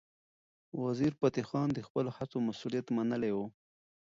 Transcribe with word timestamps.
وزیرفتح 0.83 1.43
خان 1.49 1.67
د 1.73 1.79
خپلو 1.87 2.09
هڅو 2.17 2.37
مسؤلیت 2.47 2.87
منلی 2.97 3.31
و. 3.33 3.37